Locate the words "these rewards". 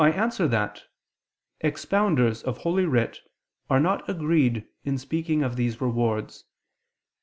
5.57-6.45